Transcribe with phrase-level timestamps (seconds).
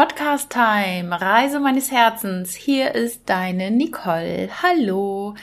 [0.00, 2.54] Podcast Time, Reise meines Herzens.
[2.54, 4.48] Hier ist deine Nicole.
[4.62, 5.34] Hallo.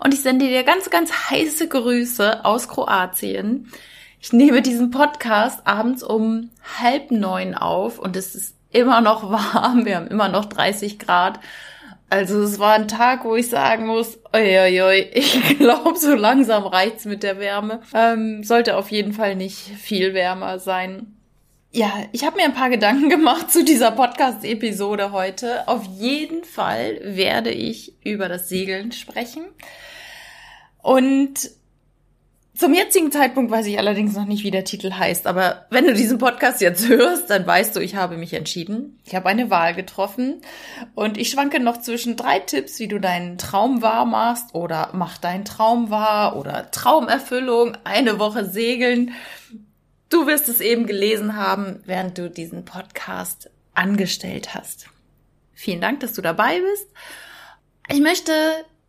[0.00, 3.72] Und ich sende dir ganz, ganz heiße Grüße aus Kroatien.
[4.20, 9.86] Ich nehme diesen Podcast abends um halb neun auf und es ist immer noch warm.
[9.86, 11.40] Wir haben immer noch 30 Grad.
[12.10, 17.06] Also es war ein Tag, wo ich sagen muss, oi, ich glaube, so langsam reicht's
[17.06, 17.80] mit der Wärme.
[17.94, 21.16] Ähm, sollte auf jeden Fall nicht viel wärmer sein.
[21.74, 25.66] Ja, ich habe mir ein paar Gedanken gemacht zu dieser Podcast-Episode heute.
[25.68, 29.46] Auf jeden Fall werde ich über das Segeln sprechen.
[30.82, 31.50] Und
[32.54, 35.94] zum jetzigen Zeitpunkt weiß ich allerdings noch nicht, wie der Titel heißt, aber wenn du
[35.94, 39.00] diesen Podcast jetzt hörst, dann weißt du, ich habe mich entschieden.
[39.06, 40.42] Ich habe eine Wahl getroffen
[40.94, 45.16] und ich schwanke noch zwischen drei Tipps, wie du deinen Traum wahr machst oder mach
[45.16, 49.12] deinen Traum wahr oder Traumerfüllung, eine Woche segeln.
[50.12, 54.90] Du wirst es eben gelesen haben, während du diesen Podcast angestellt hast.
[55.54, 56.86] Vielen Dank, dass du dabei bist.
[57.88, 58.32] Ich möchte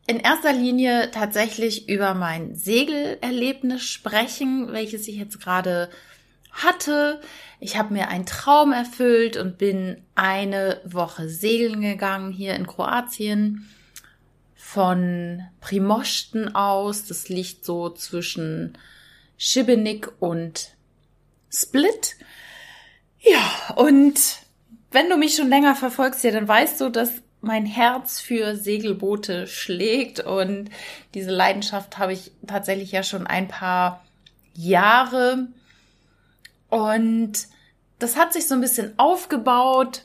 [0.06, 5.90] in erster Linie tatsächlich über mein Segelerlebnis sprechen, welches ich jetzt gerade
[6.52, 7.22] hatte.
[7.62, 13.70] Ich habe mir einen Traum erfüllt und bin eine Woche segeln gegangen hier in Kroatien
[14.56, 17.06] von Primosten aus.
[17.06, 18.78] Das liegt so zwischen
[19.38, 20.73] Šibenik und
[21.54, 22.16] Split.
[23.20, 24.20] Ja, und
[24.92, 29.48] wenn du mich schon länger verfolgst, ja, dann weißt du, dass mein Herz für Segelboote
[29.48, 30.70] schlägt und
[31.14, 34.04] diese Leidenschaft habe ich tatsächlich ja schon ein paar
[34.54, 35.48] Jahre
[36.70, 37.34] und
[38.00, 40.04] das hat sich so ein bisschen aufgebaut.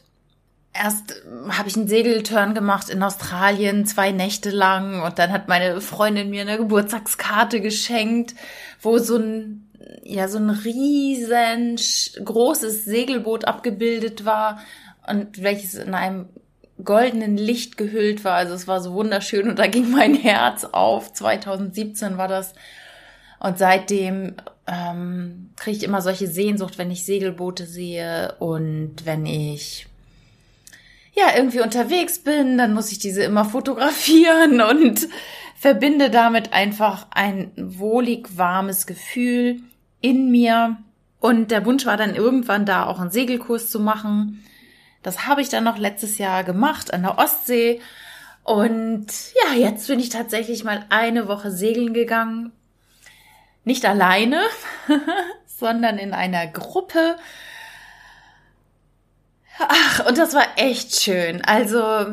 [0.72, 5.80] Erst habe ich einen Segelturn gemacht in Australien, zwei Nächte lang und dann hat meine
[5.80, 8.34] Freundin mir eine Geburtstagskarte geschenkt,
[8.80, 9.67] wo so ein
[10.02, 11.76] ja so ein riesen
[12.24, 14.60] großes Segelboot abgebildet war
[15.06, 16.26] und welches in einem
[16.82, 18.34] goldenen Licht gehüllt war.
[18.34, 21.12] Also es war so wunderschön und da ging mein Herz auf.
[21.12, 22.54] 2017 war das.
[23.40, 24.34] Und seitdem
[24.66, 29.86] ähm, kriege ich immer solche Sehnsucht, wenn ich Segelboote sehe und wenn ich
[31.14, 35.08] ja irgendwie unterwegs bin, dann muss ich diese immer fotografieren und
[35.56, 39.60] verbinde damit einfach ein wohlig warmes Gefühl
[40.00, 40.76] in mir.
[41.20, 44.44] Und der Wunsch war dann irgendwann da auch einen Segelkurs zu machen.
[45.02, 47.80] Das habe ich dann noch letztes Jahr gemacht an der Ostsee.
[48.44, 52.52] Und ja, jetzt bin ich tatsächlich mal eine Woche segeln gegangen.
[53.64, 54.42] Nicht alleine,
[55.46, 57.16] sondern in einer Gruppe.
[59.58, 61.44] Ach, und das war echt schön.
[61.44, 62.06] Also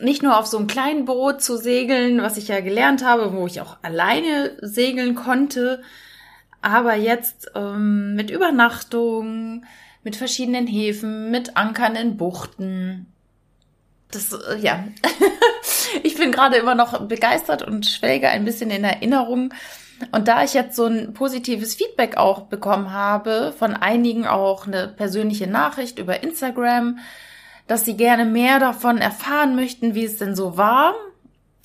[0.00, 3.46] nicht nur auf so einem kleinen Boot zu segeln, was ich ja gelernt habe, wo
[3.46, 5.82] ich auch alleine segeln konnte,
[6.62, 9.64] aber jetzt ähm, mit Übernachtung,
[10.02, 13.12] mit verschiedenen Häfen, mit Ankern in Buchten.
[14.10, 14.84] Das, äh, ja,
[16.02, 19.52] ich bin gerade immer noch begeistert und schwelge ein bisschen in Erinnerung.
[20.12, 24.88] Und da ich jetzt so ein positives Feedback auch bekommen habe, von einigen auch eine
[24.88, 26.98] persönliche Nachricht über Instagram,
[27.66, 30.94] dass sie gerne mehr davon erfahren möchten, wie es denn so war,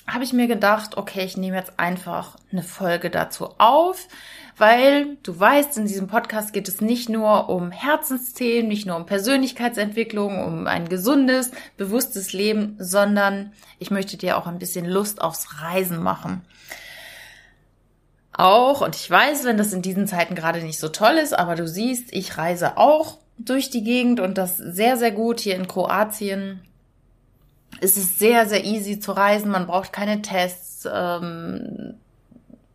[0.08, 4.08] habe ich mir gedacht, okay, ich nehme jetzt einfach eine Folge dazu auf
[4.58, 9.06] weil du weißt, in diesem Podcast geht es nicht nur um Herzensthemen, nicht nur um
[9.06, 15.62] Persönlichkeitsentwicklung, um ein gesundes, bewusstes Leben, sondern ich möchte dir auch ein bisschen Lust aufs
[15.62, 16.42] Reisen machen.
[18.34, 21.56] Auch, und ich weiß, wenn das in diesen Zeiten gerade nicht so toll ist, aber
[21.56, 25.68] du siehst, ich reise auch durch die Gegend und das sehr, sehr gut hier in
[25.68, 26.62] Kroatien.
[27.82, 29.52] Es ist sehr, sehr easy zu reisen.
[29.52, 30.88] Man braucht keine Tests.
[30.92, 31.96] Ähm,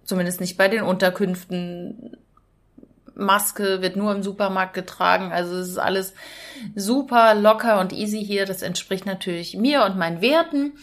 [0.07, 2.17] Zumindest nicht bei den Unterkünften.
[3.15, 5.33] Maske wird nur im Supermarkt getragen.
[5.33, 6.15] Also es ist alles
[6.75, 8.47] super locker und easy hier.
[8.47, 10.75] Das entspricht natürlich mir und meinen Werten.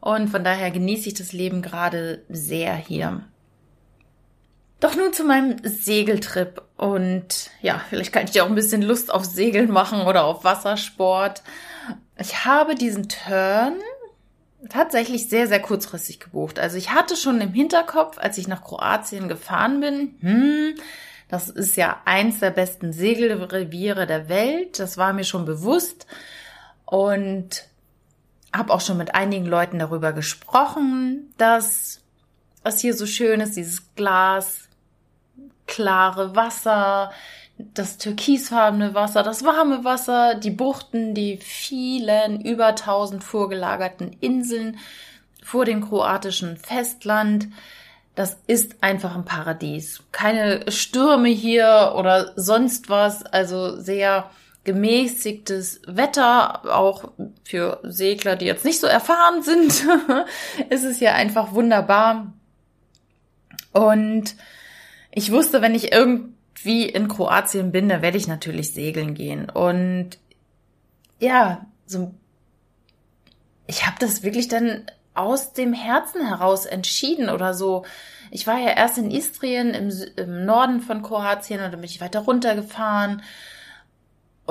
[0.00, 3.22] Und von daher genieße ich das Leben gerade sehr hier.
[4.80, 6.62] Doch nun zu meinem Segeltrip.
[6.76, 10.42] Und ja, vielleicht kann ich dir auch ein bisschen Lust auf Segeln machen oder auf
[10.42, 11.44] Wassersport.
[12.18, 13.74] Ich habe diesen Turn
[14.68, 16.58] tatsächlich sehr, sehr kurzfristig gebucht.
[16.58, 20.74] Also ich hatte schon im Hinterkopf, als ich nach Kroatien gefahren bin, hm,
[21.28, 24.78] das ist ja eins der besten Segelreviere der Welt.
[24.78, 26.06] Das war mir schon bewusst.
[26.84, 27.64] Und
[28.54, 32.00] habe auch schon mit einigen Leuten darüber gesprochen, dass
[32.62, 34.68] was hier so schön ist, dieses Glas,
[35.66, 37.12] klare Wasser,
[37.58, 44.78] das türkisfarbene Wasser, das warme Wasser, die Buchten, die vielen über 1000 vorgelagerten Inseln
[45.42, 47.48] vor dem kroatischen Festland.
[48.14, 50.02] Das ist einfach ein Paradies.
[50.12, 54.30] Keine Stürme hier oder sonst was, also sehr
[54.64, 57.10] gemäßigtes Wetter, auch
[57.44, 59.84] für Segler, die jetzt nicht so erfahren sind,
[60.70, 62.32] ist es hier einfach wunderbar.
[63.72, 64.36] Und
[65.10, 65.92] ich wusste, wenn ich
[66.62, 69.50] irgendwie in Kroatien bin, da werde ich natürlich segeln gehen.
[69.50, 70.18] Und
[71.18, 72.12] ja, so
[73.66, 77.84] ich habe das wirklich dann aus dem Herzen heraus entschieden oder so.
[78.30, 82.00] Ich war ja erst in Istrien im, im Norden von Kroatien und dann bin ich
[82.00, 83.22] weiter runtergefahren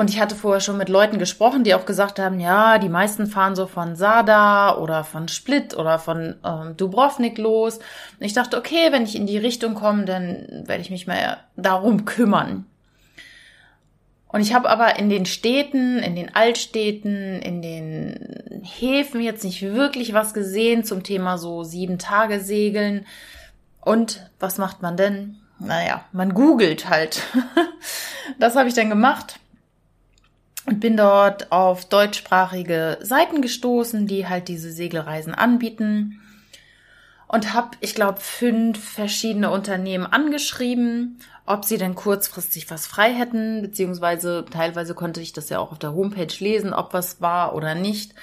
[0.01, 3.27] und ich hatte vorher schon mit Leuten gesprochen, die auch gesagt haben, ja, die meisten
[3.27, 7.77] fahren so von Sada oder von Split oder von ähm, Dubrovnik los.
[7.77, 11.38] Und ich dachte, okay, wenn ich in die Richtung komme, dann werde ich mich mal
[11.56, 12.65] darum kümmern.
[14.27, 19.62] Und ich habe aber in den Städten, in den Altstädten, in den Häfen jetzt nicht
[19.62, 23.06] wirklich was gesehen zum Thema so sieben Tage Segeln.
[23.81, 25.38] Und was macht man denn?
[25.59, 27.21] Naja, man googelt halt.
[28.39, 29.38] das habe ich dann gemacht
[30.65, 36.21] und bin dort auf deutschsprachige Seiten gestoßen, die halt diese Segelreisen anbieten
[37.27, 43.61] und habe, ich glaube, fünf verschiedene Unternehmen angeschrieben, ob sie denn kurzfristig was frei hätten,
[43.61, 47.73] beziehungsweise teilweise konnte ich das ja auch auf der Homepage lesen, ob was war oder
[47.73, 48.13] nicht.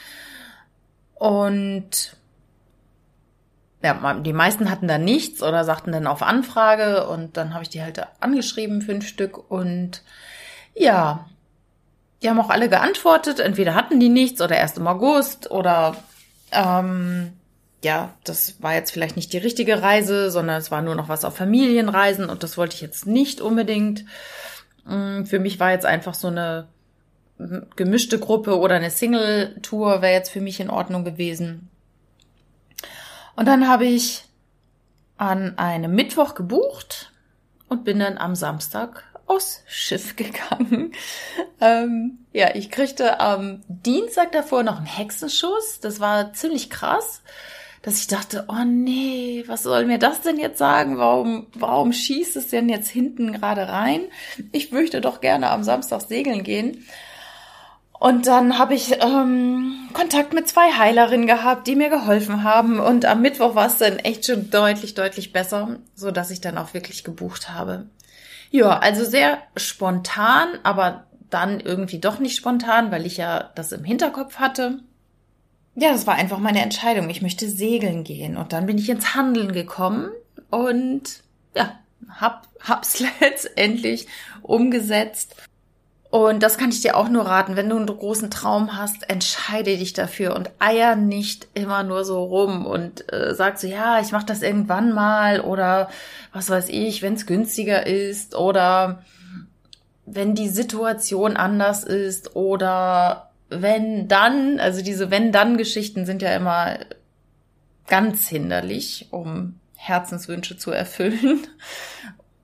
[1.14, 2.17] Und
[3.82, 7.70] ja, die meisten hatten da nichts oder sagten dann auf Anfrage und dann habe ich
[7.70, 10.02] die halt angeschrieben, fünf Stück und
[10.75, 11.26] ja,
[12.23, 13.41] die haben auch alle geantwortet.
[13.41, 15.97] Entweder hatten die nichts oder erst im August oder
[16.53, 17.32] ähm,
[17.82, 21.25] ja, das war jetzt vielleicht nicht die richtige Reise, sondern es war nur noch was
[21.25, 24.05] auf Familienreisen und das wollte ich jetzt nicht unbedingt.
[24.85, 26.67] Mm, für mich war jetzt einfach so eine
[27.76, 31.70] gemischte Gruppe oder eine Single-Tour wäre jetzt für mich in Ordnung gewesen.
[33.37, 34.25] Und dann habe ich
[35.19, 37.12] an einem Mittwoch gebucht
[37.69, 40.93] und bin dann am Samstag aus Schiff gegangen.
[41.61, 45.81] ähm, ja, ich kriegte am Dienstag davor noch einen Hexenschuss.
[45.81, 47.23] Das war ziemlich krass,
[47.83, 50.99] dass ich dachte, oh nee, was soll mir das denn jetzt sagen?
[50.99, 54.03] Warum, warum schießt es denn jetzt hinten gerade rein?
[54.53, 56.85] Ich möchte doch gerne am Samstag segeln gehen.
[58.01, 62.79] Und dann habe ich ähm, Kontakt mit zwei Heilerinnen gehabt, die mir geholfen haben.
[62.79, 66.59] Und am Mittwoch war es dann echt schon deutlich, deutlich besser, so dass ich dann
[66.59, 67.87] auch wirklich gebucht habe.
[68.50, 73.85] Ja, also sehr spontan, aber dann irgendwie doch nicht spontan, weil ich ja das im
[73.85, 74.81] Hinterkopf hatte.
[75.75, 77.11] Ja, das war einfach meine Entscheidung.
[77.11, 78.37] Ich möchte segeln gehen.
[78.37, 80.11] Und dann bin ich ins Handeln gekommen
[80.50, 81.23] und
[81.55, 81.79] ja,
[82.09, 84.06] hab, hab's letztendlich
[84.43, 85.37] umgesetzt.
[86.10, 87.56] Und das kann ich dir auch nur raten.
[87.56, 92.25] Wenn du einen großen Traum hast, entscheide dich dafür und eier nicht immer nur so
[92.25, 95.90] rum und äh, sag so, ja, ich mache das irgendwann mal oder
[96.32, 99.02] was weiß ich, wenn es günstiger ist oder
[100.06, 106.34] wenn die Situation anders ist oder wenn dann, also diese wenn dann Geschichten sind ja
[106.34, 106.78] immer
[107.87, 111.46] ganz hinderlich, um Herzenswünsche zu erfüllen.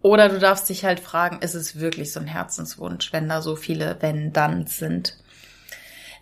[0.05, 3.56] Oder du darfst dich halt fragen, ist es wirklich so ein Herzenswunsch, wenn da so
[3.56, 5.17] viele Wenn-Dann sind?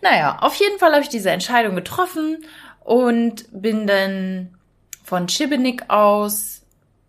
[0.01, 2.45] Naja, auf jeden Fall habe ich diese Entscheidung getroffen
[2.79, 4.57] und bin dann
[5.03, 6.61] von Schibenik aus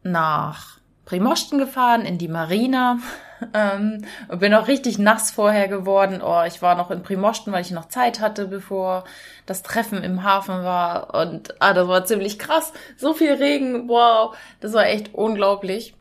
[0.03, 2.99] nach Primosten gefahren, in die Marina.
[3.53, 6.23] Ähm, und bin auch richtig nass vorher geworden.
[6.25, 9.05] Oh, ich war noch in Primosten, weil ich noch Zeit hatte, bevor
[9.45, 11.13] das Treffen im Hafen war.
[11.15, 12.73] Und ah, das war ziemlich krass.
[12.97, 15.95] So viel Regen, wow, das war echt unglaublich.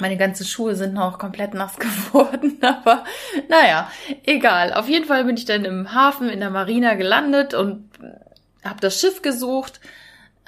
[0.00, 3.04] Meine ganzen Schuhe sind noch komplett nass geworden, aber
[3.48, 3.90] naja,
[4.24, 4.72] egal.
[4.72, 7.88] Auf jeden Fall bin ich dann im Hafen in der Marina gelandet und
[8.64, 9.80] habe das Schiff gesucht.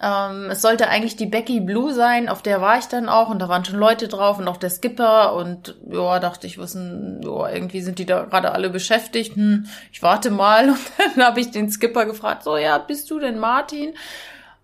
[0.02, 3.38] Ähm, es sollte eigentlich die Becky Blue sein, auf der war ich dann auch und
[3.38, 7.20] da waren schon Leute drauf und auch der Skipper und ja, dachte ich, was denn,
[7.22, 9.36] ja, irgendwie sind die da gerade alle beschäftigt.
[9.36, 10.78] Hm, ich warte mal und
[11.16, 13.94] dann habe ich den Skipper gefragt, so ja, bist du denn Martin?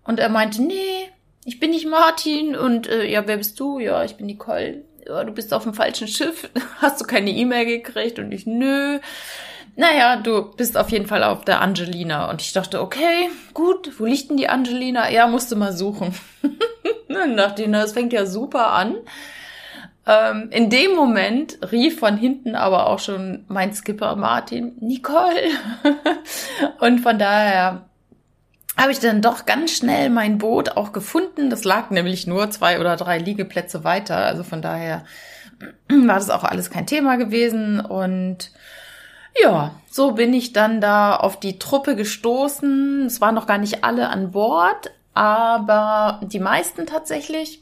[0.03, 0.96] Und er meinte, nee,
[1.47, 3.79] ich bin nicht Martin und äh, ja, wer bist du?
[3.79, 4.83] Ja, ich bin Nicole.
[5.07, 6.49] Ja, du bist auf dem falschen Schiff.
[6.81, 8.19] Hast du keine E-Mail gekriegt?
[8.19, 8.99] Und ich, nö.
[9.77, 12.29] Naja, du bist auf jeden Fall auf der Angelina.
[12.29, 15.09] Und ich dachte, okay, gut, wo liegt denn die Angelina?
[15.09, 16.13] Ja, musste mal suchen.
[17.07, 18.97] Dann dachte ich, na, das fängt ja super an.
[20.05, 25.51] Ähm, in dem Moment rief von hinten aber auch schon mein Skipper Martin, Nicole.
[26.81, 27.87] und von daher
[28.77, 31.49] habe ich dann doch ganz schnell mein Boot auch gefunden.
[31.49, 34.17] Das lag nämlich nur zwei oder drei Liegeplätze weiter.
[34.17, 35.03] Also von daher
[35.89, 37.79] war das auch alles kein Thema gewesen.
[37.79, 38.51] Und
[39.41, 43.05] ja, so bin ich dann da auf die Truppe gestoßen.
[43.07, 47.61] Es waren noch gar nicht alle an Bord, aber die meisten tatsächlich.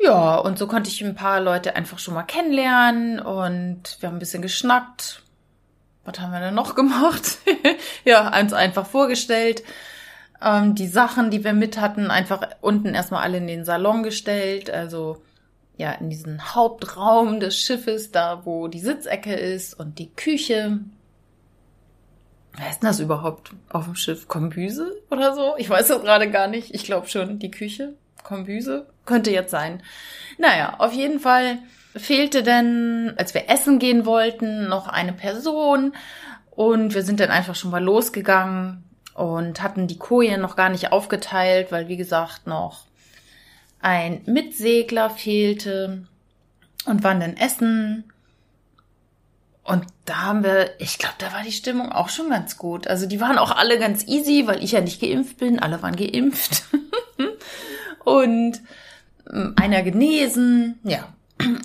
[0.00, 4.16] Ja, und so konnte ich ein paar Leute einfach schon mal kennenlernen und wir haben
[4.16, 5.22] ein bisschen geschnackt.
[6.04, 7.38] was haben wir denn noch gemacht?
[8.04, 9.62] ja, uns einfach vorgestellt.
[10.42, 14.70] Ähm, die Sachen, die wir mit hatten, einfach unten erstmal alle in den Salon gestellt.
[14.70, 15.22] Also
[15.76, 20.80] ja, in diesen Hauptraum des Schiffes, da wo die Sitzecke ist und die Küche.
[22.56, 24.26] Wer ist denn das überhaupt auf dem Schiff?
[24.26, 25.54] Kombüse oder so?
[25.58, 26.74] Ich weiß das gerade gar nicht.
[26.74, 27.94] Ich glaube schon, die Küche.
[28.24, 28.88] Kombüse?
[29.06, 29.82] Könnte jetzt sein.
[30.38, 31.58] Naja, auf jeden Fall
[31.94, 35.94] fehlte denn, als wir essen gehen wollten, noch eine Person.
[36.50, 38.87] Und wir sind dann einfach schon mal losgegangen
[39.18, 42.84] und hatten die Koje noch gar nicht aufgeteilt, weil wie gesagt noch
[43.80, 46.06] ein Mitsegler fehlte
[46.86, 48.04] und waren dann essen.
[49.64, 52.86] Und da haben wir, ich glaube, da war die Stimmung auch schon ganz gut.
[52.86, 55.58] Also die waren auch alle ganz easy, weil ich ja nicht geimpft bin.
[55.58, 56.62] Alle waren geimpft.
[58.04, 58.60] und
[59.30, 60.78] ähm, einer genesen.
[60.84, 61.12] Ja,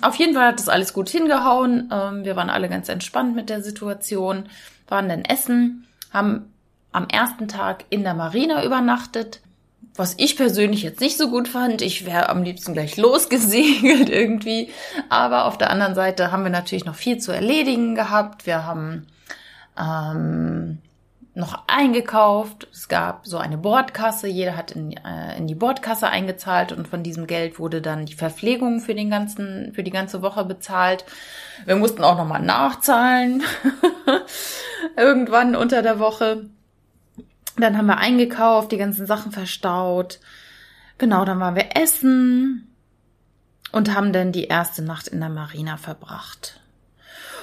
[0.02, 1.88] auf jeden Fall hat das alles gut hingehauen.
[1.92, 4.48] Ähm, wir waren alle ganz entspannt mit der Situation,
[4.88, 6.53] waren dann essen, haben
[6.94, 9.40] am ersten Tag in der Marina übernachtet.
[9.96, 11.82] Was ich persönlich jetzt nicht so gut fand.
[11.82, 14.70] Ich wäre am liebsten gleich losgesegelt irgendwie.
[15.08, 18.46] Aber auf der anderen Seite haben wir natürlich noch viel zu erledigen gehabt.
[18.46, 19.06] Wir haben
[19.78, 20.78] ähm,
[21.34, 22.68] noch eingekauft.
[22.72, 24.28] Es gab so eine Bordkasse.
[24.28, 28.14] Jeder hat in, äh, in die Bordkasse eingezahlt und von diesem Geld wurde dann die
[28.14, 31.04] Verpflegung für den ganzen, für die ganze Woche bezahlt.
[31.66, 33.42] Wir mussten auch nochmal nachzahlen.
[34.96, 36.50] Irgendwann unter der Woche.
[37.56, 40.18] Dann haben wir eingekauft, die ganzen Sachen verstaut.
[40.98, 42.74] Genau, dann waren wir essen
[43.72, 46.60] und haben dann die erste Nacht in der Marina verbracht.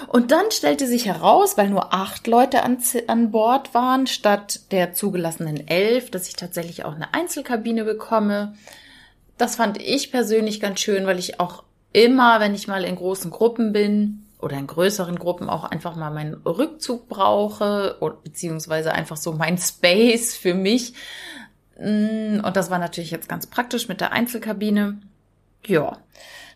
[0.07, 2.77] Und dann stellte sich heraus, weil nur acht Leute an,
[3.07, 8.55] an Bord waren, statt der zugelassenen elf, dass ich tatsächlich auch eine Einzelkabine bekomme.
[9.37, 11.63] Das fand ich persönlich ganz schön, weil ich auch
[11.93, 16.11] immer, wenn ich mal in großen Gruppen bin oder in größeren Gruppen auch einfach mal
[16.11, 20.93] meinen Rückzug brauche, beziehungsweise einfach so mein Space für mich.
[21.79, 24.99] Mm, und das war natürlich jetzt ganz praktisch mit der Einzelkabine.
[25.65, 25.97] Ja.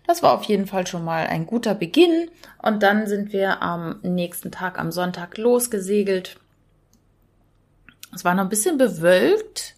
[0.08, 2.30] Das war auf jeden Fall schon mal ein guter Beginn.
[2.62, 6.38] Und dann sind wir am nächsten Tag, am Sonntag, losgesegelt.
[8.14, 9.76] Es war noch ein bisschen bewölkt.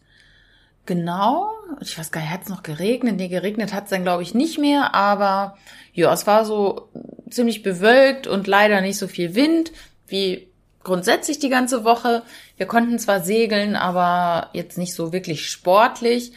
[0.85, 1.56] Genau.
[1.81, 3.17] Ich weiß gar nicht, hat es noch geregnet?
[3.17, 4.93] Nee, geregnet hat es dann, glaube ich, nicht mehr.
[4.95, 5.57] Aber
[5.93, 6.89] ja, es war so
[7.29, 9.71] ziemlich bewölkt und leider nicht so viel Wind
[10.07, 10.47] wie
[10.83, 12.24] grundsätzlich die ganze Woche.
[12.55, 16.31] Wir konnten zwar segeln, aber jetzt nicht so wirklich sportlich.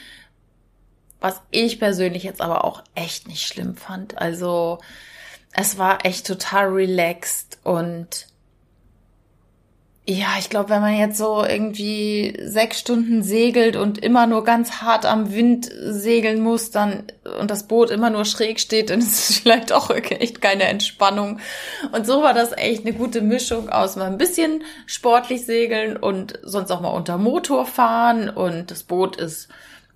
[1.21, 4.19] Was ich persönlich jetzt aber auch echt nicht schlimm fand.
[4.19, 4.79] Also
[5.53, 8.27] es war echt total relaxed und
[10.13, 14.83] ja, ich glaube, wenn man jetzt so irgendwie sechs Stunden segelt und immer nur ganz
[14.83, 17.05] hart am Wind segeln muss, dann
[17.39, 21.39] und das Boot immer nur schräg steht, dann ist es vielleicht auch echt keine Entspannung.
[21.93, 26.41] Und so war das echt eine gute Mischung aus mal ein bisschen sportlich segeln und
[26.43, 29.49] sonst auch mal unter Motor fahren und das Boot ist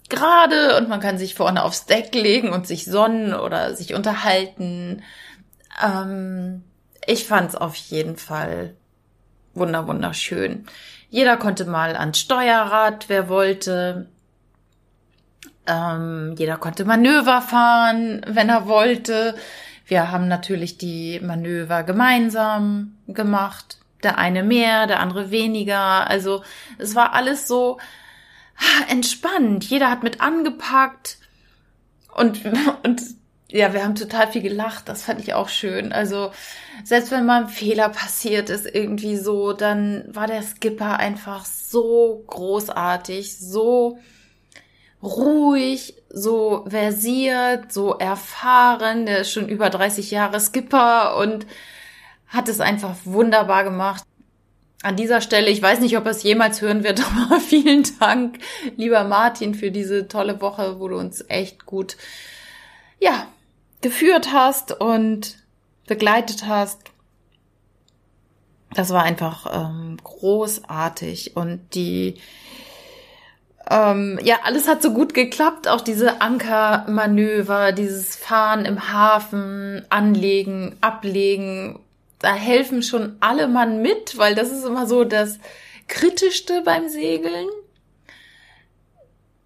[0.09, 5.03] gerade und man kann sich vorne aufs Deck legen und sich sonnen oder sich unterhalten.
[5.85, 6.63] Ähm,
[7.05, 8.77] ich fand's auf jeden Fall
[9.55, 10.67] wunder wunderschön.
[11.11, 14.09] Jeder konnte mal ans Steuerrad, wer wollte.
[15.67, 19.35] Ähm, jeder konnte Manöver fahren, wenn er wollte.
[19.87, 23.79] Wir haben natürlich die Manöver gemeinsam gemacht.
[24.03, 26.09] Der eine mehr, der andere weniger.
[26.09, 26.43] Also
[26.79, 27.79] es war alles so,
[28.89, 29.65] entspannt.
[29.65, 31.19] Jeder hat mit angepackt
[32.15, 32.41] und,
[32.83, 33.03] und
[33.55, 34.89] ja, wir haben total viel gelacht.
[34.89, 35.93] Das fand ich auch schön.
[35.93, 36.33] Also,
[36.83, 42.25] selbst wenn mal ein Fehler passiert ist, irgendwie so, dann war der Skipper einfach so
[42.27, 43.99] großartig, so
[45.01, 49.07] ruhig, so versiert, so erfahren.
[49.07, 51.47] Der ist schon über 30 Jahre Skipper und
[52.27, 54.03] hat es einfach wunderbar gemacht
[54.83, 58.39] an dieser Stelle, ich weiß nicht, ob er es jemals hören wird, aber vielen Dank,
[58.77, 61.97] lieber Martin, für diese tolle Woche, wo du uns echt gut,
[63.01, 63.29] ja,
[63.85, 65.37] geführt hast und
[65.87, 66.81] begleitet hast.
[68.73, 72.17] Das war einfach ähm, großartig und die,
[73.71, 75.69] ähm, ja, alles hat so gut geklappt.
[75.69, 81.79] Auch diese Ankermanöver, dieses Fahren im Hafen, anlegen, ablegen,
[82.21, 85.39] da helfen schon alle Mann mit, weil das ist immer so das
[85.89, 87.49] Kritischste beim Segeln.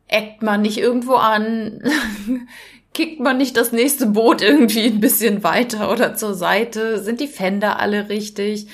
[0.06, 1.82] Eckt man nicht irgendwo an,
[2.94, 7.28] kickt man nicht das nächste Boot irgendwie ein bisschen weiter oder zur Seite, sind die
[7.28, 8.68] Fender alle richtig,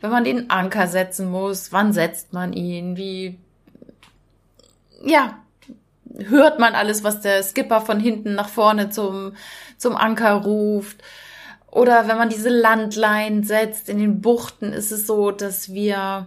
[0.00, 3.38] wenn man den Anker setzen muss, wann setzt man ihn, wie,
[5.04, 5.38] ja,
[6.28, 9.34] hört man alles, was der Skipper von hinten nach vorne zum,
[9.76, 11.02] zum Anker ruft?
[11.70, 16.26] Oder wenn man diese Landlein setzt in den Buchten, ist es so, dass wir,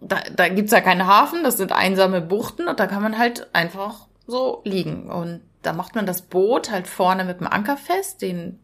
[0.00, 3.48] da, da gibt's ja keinen Hafen, das sind einsame Buchten und da kann man halt
[3.52, 5.10] einfach so liegen.
[5.10, 8.22] Und da macht man das Boot halt vorne mit dem Anker fest.
[8.22, 8.58] Den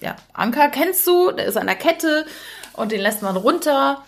[0.00, 2.26] ja, Anker kennst du, der ist an der Kette
[2.74, 4.04] und den lässt man runter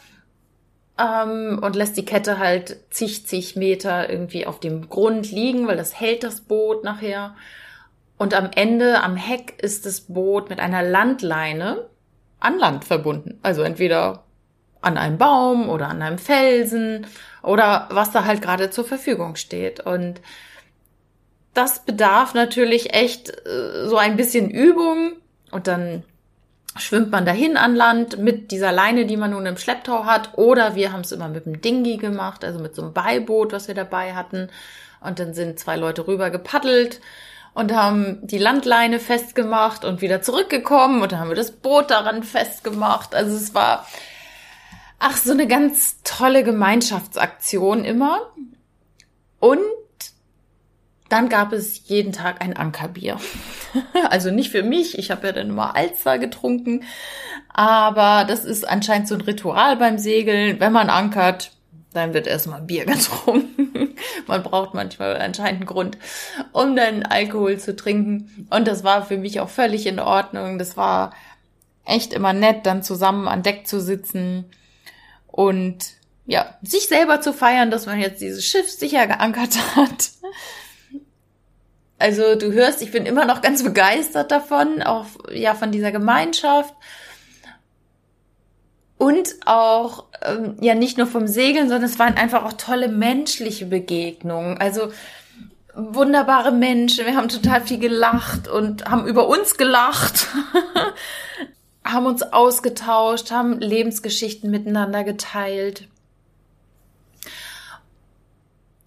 [0.98, 5.76] ähm, und lässt die Kette halt zig, zig Meter irgendwie auf dem Grund liegen, weil
[5.76, 7.34] das hält das Boot nachher.
[8.18, 11.86] Und am Ende, am Heck, ist das Boot mit einer Landleine
[12.38, 13.38] an Land verbunden.
[13.42, 14.24] Also entweder
[14.82, 17.06] an einem Baum oder an einem Felsen
[17.42, 19.80] oder was da halt gerade zur Verfügung steht.
[19.80, 20.20] Und
[21.54, 25.12] das bedarf natürlich echt äh, so ein bisschen Übung
[25.50, 26.04] und dann
[26.76, 30.38] schwimmt man dahin an Land mit dieser Leine, die man nun im Schlepptau hat.
[30.38, 33.66] Oder wir haben es immer mit dem Dingi gemacht, also mit so einem Beiboot, was
[33.66, 34.48] wir dabei hatten.
[35.00, 37.00] Und dann sind zwei Leute rüber gepaddelt
[37.54, 42.22] und haben die Landleine festgemacht und wieder zurückgekommen und dann haben wir das Boot daran
[42.22, 43.14] festgemacht.
[43.14, 43.86] Also es war,
[44.98, 48.32] ach, so eine ganz tolle Gemeinschaftsaktion immer.
[49.40, 49.60] Und
[51.10, 53.18] dann gab es jeden Tag ein Ankerbier.
[54.10, 56.84] also nicht für mich, ich habe ja dann immer Alster getrunken,
[57.52, 60.60] aber das ist anscheinend so ein Ritual beim Segeln.
[60.60, 61.52] Wenn man ankert,
[61.92, 63.96] dann wird erstmal Bier getrunken.
[64.26, 65.98] man braucht manchmal anscheinend einen Grund,
[66.52, 68.46] um dann Alkohol zu trinken.
[68.50, 70.58] Und das war für mich auch völlig in Ordnung.
[70.58, 71.12] Das war
[71.84, 74.44] echt immer nett, dann zusammen an Deck zu sitzen
[75.26, 75.84] und
[76.26, 80.10] ja, sich selber zu feiern, dass man jetzt dieses Schiff sicher geankert hat.
[82.00, 86.74] Also du hörst, ich bin immer noch ganz begeistert davon, auch ja von dieser Gemeinschaft.
[88.96, 93.66] Und auch ähm, ja nicht nur vom Segeln, sondern es waren einfach auch tolle menschliche
[93.66, 94.58] Begegnungen.
[94.58, 94.92] Also
[95.74, 100.28] wunderbare Menschen, wir haben total viel gelacht und haben über uns gelacht,
[101.84, 105.88] haben uns ausgetauscht, haben Lebensgeschichten miteinander geteilt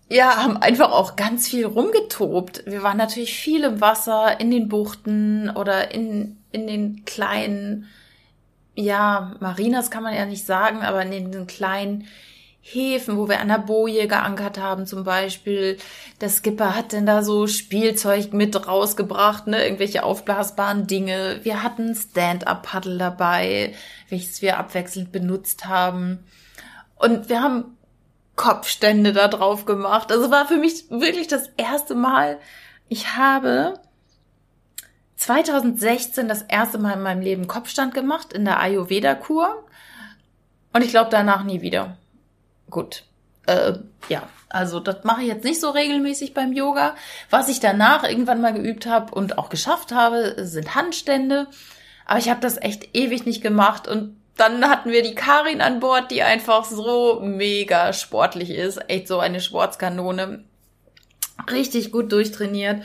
[0.09, 2.63] ja, haben einfach auch ganz viel rumgetobt.
[2.65, 7.87] Wir waren natürlich viel im Wasser, in den Buchten oder in, in den kleinen,
[8.75, 12.07] ja, Marinas kann man ja nicht sagen, aber in den kleinen
[12.65, 15.77] Häfen, wo wir an der Boje geankert haben zum Beispiel.
[16.21, 21.41] Der Skipper hat denn da so Spielzeug mit rausgebracht, ne, irgendwelche aufblasbaren Dinge.
[21.43, 23.73] Wir hatten Stand-up-Paddle dabei,
[24.07, 26.19] welches wir abwechselnd benutzt haben.
[26.95, 27.77] Und wir haben
[28.35, 30.11] Kopfstände da drauf gemacht.
[30.11, 32.39] Also war für mich wirklich das erste Mal.
[32.89, 33.79] Ich habe
[35.17, 39.65] 2016 das erste Mal in meinem Leben Kopfstand gemacht in der Ayurveda-Kur.
[40.73, 41.97] Und ich glaube danach nie wieder.
[42.69, 43.03] Gut.
[43.45, 43.73] Äh,
[44.09, 46.95] ja, also das mache ich jetzt nicht so regelmäßig beim Yoga.
[47.29, 51.47] Was ich danach irgendwann mal geübt habe und auch geschafft habe, sind Handstände.
[52.05, 55.79] Aber ich habe das echt ewig nicht gemacht und dann hatten wir die Karin an
[55.79, 58.79] Bord, die einfach so mega sportlich ist.
[58.89, 60.43] Echt so eine Sportskanone.
[61.51, 62.83] Richtig gut durchtrainiert.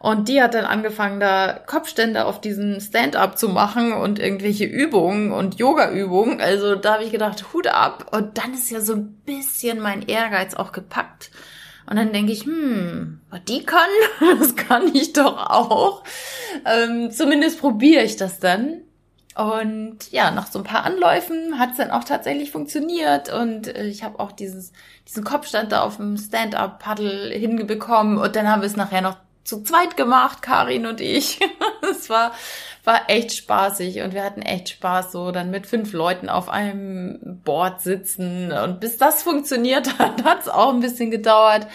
[0.00, 5.30] Und die hat dann angefangen, da Kopfstände auf diesen Stand-up zu machen und irgendwelche Übungen
[5.30, 6.40] und Yoga-Übungen.
[6.40, 8.06] Also da habe ich gedacht, Hut ab.
[8.10, 11.30] Und dann ist ja so ein bisschen mein Ehrgeiz auch gepackt.
[11.86, 13.90] Und dann denke ich, hm, was die kann,
[14.40, 16.02] das kann ich doch auch.
[16.64, 18.82] Ähm, zumindest probiere ich das dann.
[19.36, 23.86] Und ja, nach so ein paar Anläufen hat es dann auch tatsächlich funktioniert und äh,
[23.86, 24.72] ich habe auch dieses,
[25.06, 29.62] diesen Kopfstand da auf dem Stand-up-Paddle hinbekommen und dann haben wir es nachher noch zu
[29.62, 31.40] zweit gemacht, Karin und ich.
[31.90, 32.32] Es war,
[32.84, 37.40] war echt spaßig und wir hatten echt Spaß, so dann mit fünf Leuten auf einem
[37.44, 41.66] Board sitzen und bis das funktioniert hat, hat es auch ein bisschen gedauert.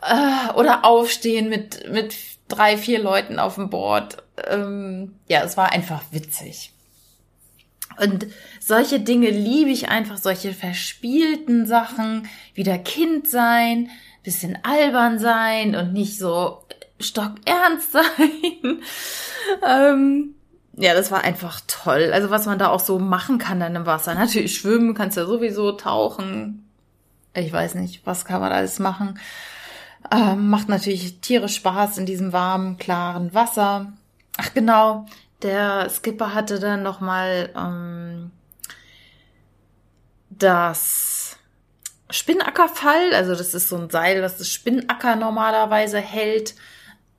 [0.00, 2.14] Äh, oder aufstehen mit, mit
[2.48, 4.22] drei, vier Leuten auf dem Board.
[4.48, 6.72] Ähm, ja, es war einfach witzig.
[7.98, 8.26] Und
[8.60, 13.90] solche Dinge liebe ich einfach, solche verspielten Sachen, wieder Kind sein,
[14.22, 16.64] bisschen albern sein und nicht so
[17.00, 18.80] stockernst sein.
[19.66, 20.34] ähm,
[20.74, 22.10] ja, das war einfach toll.
[22.12, 24.14] Also was man da auch so machen kann dann im Wasser.
[24.14, 26.68] Natürlich schwimmen, kannst ja sowieso tauchen.
[27.34, 29.18] Ich weiß nicht, was kann man alles machen.
[30.10, 33.92] Ähm, macht natürlich Tiere Spaß in diesem warmen, klaren Wasser.
[34.36, 35.06] Ach genau,
[35.42, 38.30] der Skipper hatte dann nochmal ähm,
[40.30, 41.36] das
[42.10, 46.54] Spinnackerfall, also das ist so ein Seil, das das Spinnacker normalerweise hält,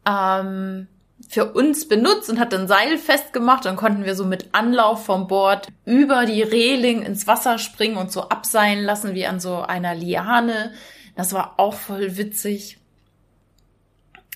[0.07, 0.87] ähm,
[1.27, 3.65] für uns benutzt und hat dann Seil festgemacht.
[3.65, 8.11] Dann konnten wir so mit Anlauf vom Bord über die Reling ins Wasser springen und
[8.11, 10.73] so abseilen lassen wie an so einer Liane.
[11.17, 12.77] Das war auch voll witzig.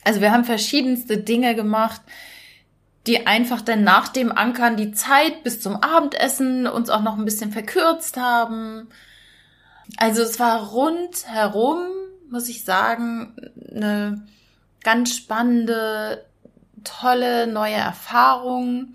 [0.03, 2.01] Also wir haben verschiedenste Dinge gemacht.
[3.07, 7.25] die einfach dann nach dem Ankern die Zeit bis zum Abendessen uns auch noch ein
[7.25, 8.89] bisschen verkürzt haben.
[9.97, 11.79] Also es war rundherum,
[12.29, 13.35] muss ich sagen,
[13.71, 14.21] eine
[14.83, 16.25] ganz spannende,
[16.83, 18.93] tolle neue Erfahrung.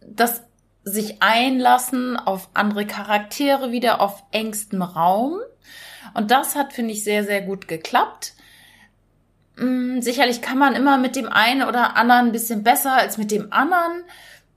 [0.00, 0.42] Das
[0.82, 5.40] sich einlassen auf andere Charaktere wieder auf engstem Raum.
[6.16, 8.34] Und das hat, finde ich, sehr, sehr gut geklappt.
[9.56, 13.30] Hm, sicherlich kann man immer mit dem einen oder anderen ein bisschen besser als mit
[13.30, 14.04] dem anderen.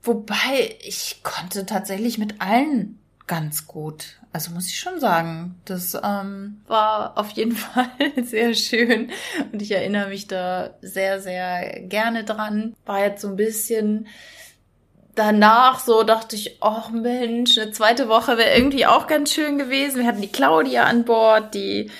[0.02, 4.18] Wobei ich konnte tatsächlich mit allen ganz gut.
[4.32, 7.88] Also muss ich schon sagen, das ähm, war auf jeden Fall
[8.22, 9.10] sehr schön
[9.52, 12.74] und ich erinnere mich da sehr, sehr gerne dran.
[12.86, 14.06] War jetzt so ein bisschen
[15.14, 20.00] danach so dachte ich, oh Mensch, eine zweite Woche wäre irgendwie auch ganz schön gewesen.
[20.00, 21.90] Wir hatten die Claudia an Bord, die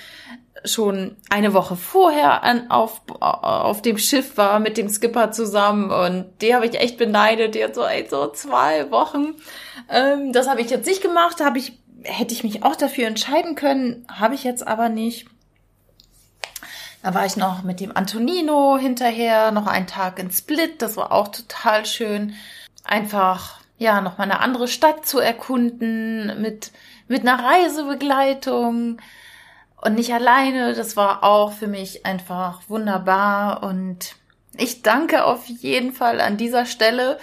[0.65, 6.27] schon eine Woche vorher an, auf, auf dem Schiff war mit dem Skipper zusammen und
[6.43, 7.55] die habe ich echt beneidet.
[7.55, 9.35] Die hat so, ey, so zwei Wochen.
[9.89, 13.55] Ähm, das habe ich jetzt nicht gemacht, habe ich, hätte ich mich auch dafür entscheiden
[13.55, 15.27] können, habe ich jetzt aber nicht.
[17.03, 21.13] Da war ich noch mit dem Antonino hinterher, noch einen Tag in Split, das war
[21.13, 22.35] auch total schön.
[22.85, 26.73] Einfach, ja, noch mal eine andere Stadt zu erkunden mit,
[27.09, 29.01] mit einer Reisebegleitung
[29.81, 30.75] und nicht alleine.
[30.75, 34.15] Das war auch für mich einfach wunderbar und
[34.57, 37.19] ich danke auf jeden Fall an dieser Stelle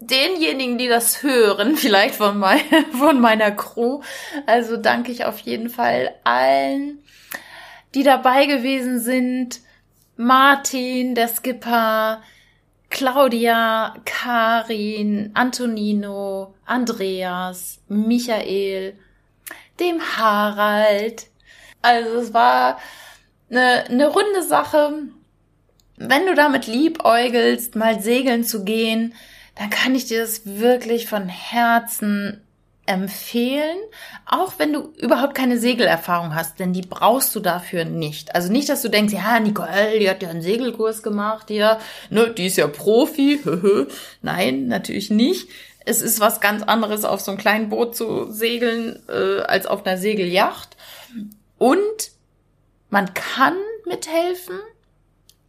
[0.00, 2.60] denjenigen, die das hören, vielleicht von, mein,
[2.92, 4.00] von meiner Crew.
[4.46, 6.98] Also danke ich auf jeden Fall allen,
[7.94, 9.60] die dabei gewesen sind.
[10.16, 12.22] Martin, der Skipper,
[12.92, 18.98] Claudia, Karin, Antonino, Andreas, Michael,
[19.80, 21.26] dem Harald,
[21.80, 22.78] also es war
[23.50, 25.08] eine, eine runde Sache.
[25.96, 29.14] Wenn du damit liebäugelst, mal segeln zu gehen,
[29.54, 32.42] dann kann ich dir das wirklich von Herzen
[32.92, 33.78] empfehlen,
[34.26, 38.34] auch wenn du überhaupt keine Segelerfahrung hast, denn die brauchst du dafür nicht.
[38.34, 41.78] Also nicht, dass du denkst, ja, Nicole, die hat ja einen Segelkurs gemacht, ja,
[42.10, 43.40] ne, die ist ja Profi.
[44.22, 45.48] Nein, natürlich nicht.
[45.84, 49.84] Es ist was ganz anderes, auf so einem kleinen Boot zu segeln, äh, als auf
[49.84, 50.76] einer Segelyacht.
[51.58, 52.12] Und
[52.90, 54.60] man kann mithelfen.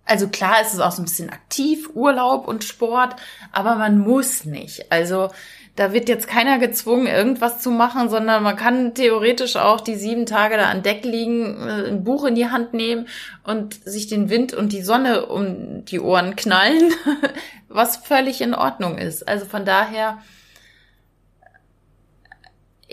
[0.06, 3.16] Also klar ist es auch so ein bisschen aktiv, Urlaub und Sport,
[3.52, 4.92] aber man muss nicht.
[4.92, 5.30] Also
[5.76, 10.26] da wird jetzt keiner gezwungen, irgendwas zu machen, sondern man kann theoretisch auch die sieben
[10.26, 13.08] Tage da an Deck liegen, äh, ein Buch in die Hand nehmen
[13.44, 16.94] und sich den Wind und die Sonne um die Ohren knallen,
[17.70, 19.28] was völlig in Ordnung ist.
[19.28, 20.20] Also von daher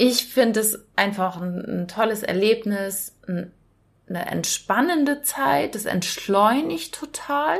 [0.03, 3.53] ich finde es einfach ein, ein tolles Erlebnis, ein,
[4.09, 7.59] eine entspannende Zeit, es entschleunigt total.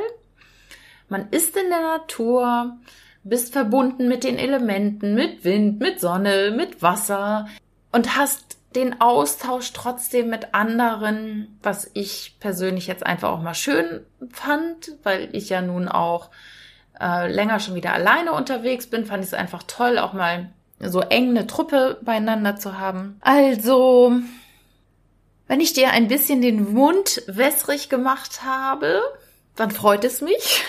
[1.07, 2.77] Man ist in der Natur,
[3.23, 7.47] bist verbunden mit den Elementen, mit Wind, mit Sonne, mit Wasser
[7.91, 14.05] und hast den Austausch trotzdem mit anderen, was ich persönlich jetzt einfach auch mal schön
[14.31, 16.29] fand, weil ich ja nun auch
[16.99, 21.01] äh, länger schon wieder alleine unterwegs bin, fand ich es einfach toll, auch mal so
[21.01, 23.17] eng eine Truppe beieinander zu haben.
[23.21, 24.13] Also,
[25.47, 29.01] wenn ich dir ein bisschen den Mund wässrig gemacht habe,
[29.55, 30.63] dann freut es mich.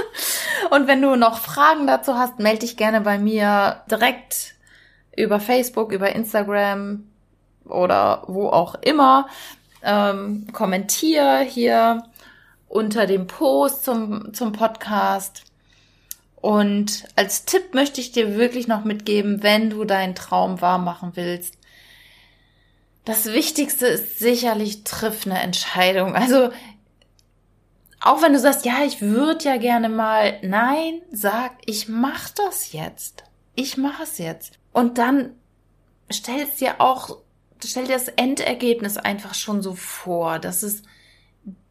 [0.70, 4.54] Und wenn du noch Fragen dazu hast, melde dich gerne bei mir direkt
[5.16, 7.04] über Facebook, über Instagram
[7.64, 9.28] oder wo auch immer.
[9.82, 12.04] Ähm, kommentier hier
[12.68, 15.44] unter dem Post zum, zum Podcast.
[16.36, 21.12] Und als Tipp möchte ich dir wirklich noch mitgeben, wenn du deinen Traum wahr machen
[21.14, 21.56] willst.
[23.04, 26.14] Das Wichtigste ist sicherlich, triff eine Entscheidung.
[26.16, 26.50] Also,
[28.00, 32.72] auch wenn du sagst, ja, ich würde ja gerne mal, nein, sag, ich mach das
[32.72, 33.24] jetzt.
[33.54, 34.58] Ich mache es jetzt.
[34.72, 35.34] Und dann
[36.12, 37.18] stellst dir auch,
[37.64, 40.82] stell dir das Endergebnis einfach schon so vor, dass es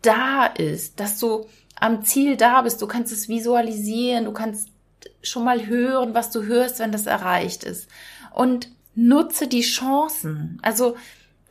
[0.01, 1.47] da ist, dass du
[1.79, 2.81] am Ziel da bist.
[2.81, 4.69] Du kannst es visualisieren, du kannst
[5.21, 7.87] schon mal hören, was du hörst, wenn das erreicht ist.
[8.33, 10.59] Und nutze die Chancen.
[10.61, 10.95] Also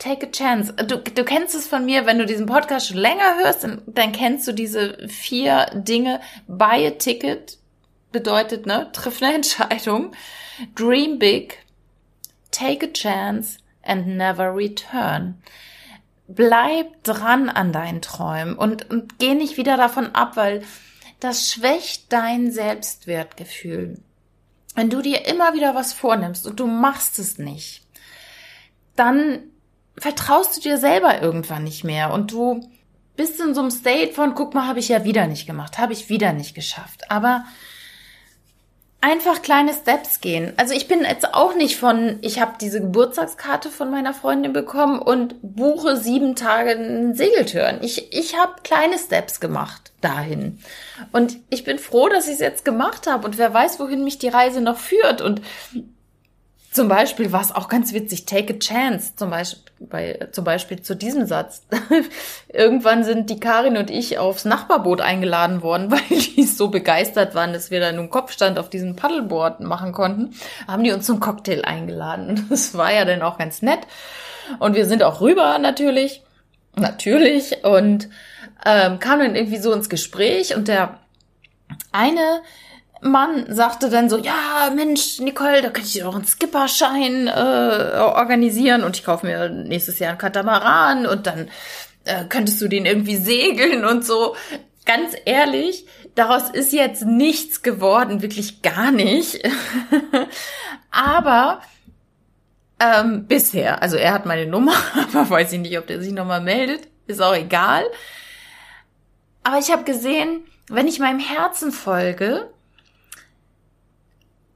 [0.05, 0.73] take a chance.
[0.73, 4.12] Du, du kennst es von mir, wenn du diesen Podcast schon länger hörst, dann, dann
[4.12, 6.21] kennst du diese vier Dinge.
[6.47, 7.59] Buy a ticket
[8.12, 10.12] bedeutet, ne, triff eine Entscheidung.
[10.75, 11.59] Dream big,
[12.51, 15.43] take a chance and never return
[16.27, 20.62] bleib dran an deinen Träumen und, und geh nicht wieder davon ab, weil
[21.21, 24.03] das schwächt dein Selbstwertgefühl.
[24.75, 27.87] Wenn du dir immer wieder was vornimmst und du machst es nicht,
[28.97, 29.51] dann
[29.96, 32.68] vertraust du dir selber irgendwann nicht mehr und du
[33.16, 35.92] bist in so einem State von, guck mal, habe ich ja wieder nicht gemacht, habe
[35.92, 37.11] ich wieder nicht geschafft.
[37.11, 37.44] Aber
[39.04, 40.54] einfach kleine Steps gehen.
[40.57, 44.98] Also ich bin jetzt auch nicht von, ich habe diese Geburtstagskarte von meiner Freundin bekommen
[44.98, 47.80] und buche sieben Tage einen Segeltörn.
[47.83, 50.59] Ich, ich habe kleine Steps gemacht dahin.
[51.12, 53.26] Und ich bin froh, dass ich es jetzt gemacht habe.
[53.26, 55.20] Und wer weiß, wohin mich die Reise noch führt.
[55.20, 55.42] Und
[56.74, 60.82] zum Beispiel war es auch ganz witzig, take a chance, zum Beispiel, bei, zum Beispiel
[60.82, 61.62] zu diesem Satz.
[62.48, 67.52] Irgendwann sind die Karin und ich aufs Nachbarboot eingeladen worden, weil die so begeistert waren,
[67.52, 70.34] dass wir dann einen Kopfstand auf diesem Paddleboard machen konnten.
[70.66, 72.46] Haben die uns zum Cocktail eingeladen.
[72.54, 73.80] Das war ja dann auch ganz nett.
[74.58, 76.22] Und wir sind auch rüber natürlich.
[76.74, 77.64] Natürlich.
[77.64, 78.08] Und
[78.66, 80.98] ähm, kamen dann irgendwie so ins Gespräch und der
[81.92, 82.42] eine
[83.05, 88.83] Mann sagte dann so, ja, Mensch, Nicole, da könnte ich doch einen Skipperschein äh, organisieren
[88.83, 91.51] und ich kaufe mir nächstes Jahr einen Katamaran und dann
[92.05, 94.37] äh, könntest du den irgendwie segeln und so.
[94.87, 99.38] Ganz ehrlich, daraus ist jetzt nichts geworden, wirklich gar nicht.
[100.90, 101.61] aber
[102.81, 104.75] ähm, bisher, also er hat meine Nummer,
[105.12, 107.85] aber weiß ich nicht, ob der sich nochmal meldet, ist auch egal.
[109.43, 112.49] Aber ich habe gesehen, wenn ich meinem Herzen folge,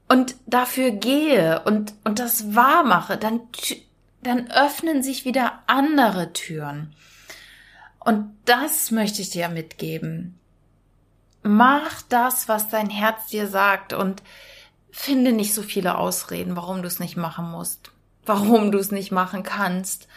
[0.09, 3.41] und dafür gehe und, und das wahr mache, dann,
[4.21, 6.93] dann öffnen sich wieder andere Türen.
[7.99, 10.39] Und das möchte ich dir mitgeben.
[11.43, 14.23] Mach das, was dein Herz dir sagt und
[14.91, 17.91] finde nicht so viele Ausreden, warum du es nicht machen musst,
[18.25, 20.07] warum du es nicht machen kannst.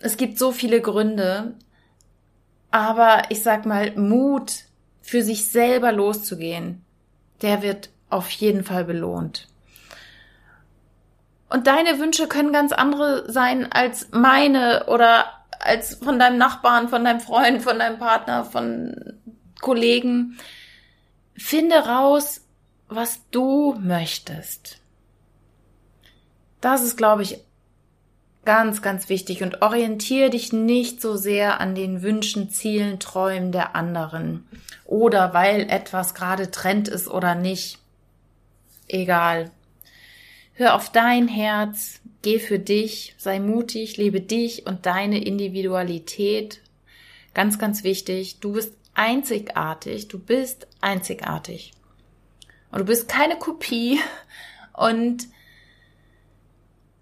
[0.00, 1.54] Es gibt so viele Gründe,
[2.72, 4.64] aber ich sag mal, Mut
[5.00, 6.84] für sich selber loszugehen,
[7.40, 9.48] der wird auf jeden Fall belohnt.
[11.50, 15.26] Und deine Wünsche können ganz andere sein als meine oder
[15.60, 19.20] als von deinem Nachbarn, von deinem Freund, von deinem Partner, von
[19.60, 20.38] Kollegen.
[21.36, 22.42] Finde raus,
[22.88, 24.78] was du möchtest.
[26.60, 27.40] Das ist, glaube ich,
[28.44, 33.74] ganz, ganz wichtig und orientiere dich nicht so sehr an den Wünschen, Zielen, Träumen der
[33.74, 34.46] anderen
[34.84, 37.83] oder weil etwas gerade Trend ist oder nicht
[38.88, 39.50] egal.
[40.52, 46.60] Hör auf dein Herz, geh für dich, sei mutig, lebe dich und deine Individualität.
[47.34, 51.72] Ganz, ganz wichtig, du bist einzigartig, du bist einzigartig.
[52.70, 54.00] Und du bist keine Kopie
[54.72, 55.26] und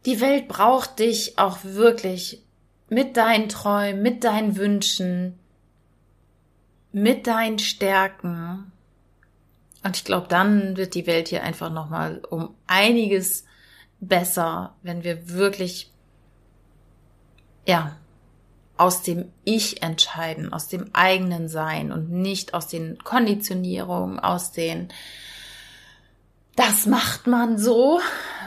[0.07, 2.43] die Welt braucht dich auch wirklich
[2.89, 5.39] mit deinen Träumen, mit deinen Wünschen,
[6.93, 8.72] mit deinen Stärken
[9.83, 13.45] und ich glaube, dann wird die Welt hier einfach nochmal um einiges
[14.01, 15.91] besser, wenn wir wirklich,
[17.67, 17.97] ja,
[18.77, 24.89] aus dem Ich entscheiden, aus dem eigenen Sein und nicht aus den Konditionierungen, aus den,
[26.57, 28.01] das macht man so.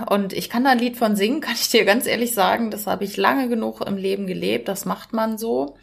[0.10, 2.88] Und ich kann da ein Lied von singen, kann ich dir ganz ehrlich sagen, das
[2.88, 5.78] habe ich lange genug im Leben gelebt, das macht man so.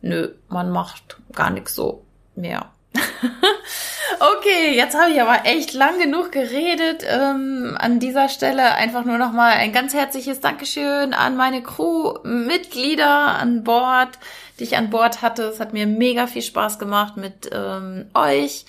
[0.00, 2.72] Nö, man macht gar nichts so mehr.
[4.20, 7.04] Okay, jetzt habe ich aber echt lang genug geredet.
[7.06, 13.64] Ähm, an dieser Stelle einfach nur nochmal ein ganz herzliches Dankeschön an meine Crew-Mitglieder an
[13.64, 14.18] Bord,
[14.58, 15.44] die ich an Bord hatte.
[15.44, 18.66] Es hat mir mega viel Spaß gemacht mit ähm, euch.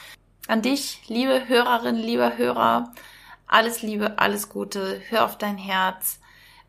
[0.48, 2.94] An dich, liebe Hörerin, lieber Hörer.
[3.48, 5.02] Alles Liebe, alles Gute.
[5.10, 6.20] Hör auf dein Herz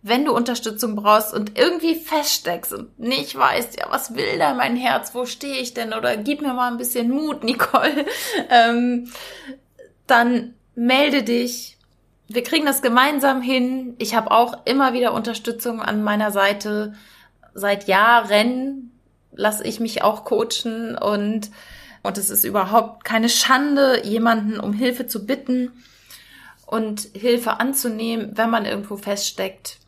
[0.06, 4.76] wenn du Unterstützung brauchst und irgendwie feststeckst und nicht weißt, ja, was will da mein
[4.76, 8.04] Herz, wo stehe ich denn oder gib mir mal ein bisschen Mut, Nicole,
[8.50, 9.10] ähm,
[10.06, 11.78] dann melde dich.
[12.28, 13.94] Wir kriegen das gemeinsam hin.
[13.98, 16.92] Ich habe auch immer wieder Unterstützung an meiner Seite.
[17.54, 18.92] Seit Jahren
[19.32, 21.50] lasse ich mich auch coachen und
[22.02, 25.72] und es ist überhaupt keine Schande, jemanden um Hilfe zu bitten
[26.66, 29.78] und Hilfe anzunehmen, wenn man irgendwo feststeckt.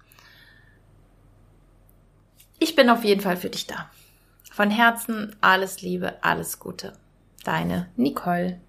[2.58, 3.90] Ich bin auf jeden Fall für dich da.
[4.50, 6.94] Von Herzen alles Liebe, alles Gute.
[7.44, 8.60] Deine Nicole.